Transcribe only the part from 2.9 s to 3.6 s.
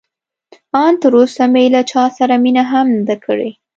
نه ده کړې.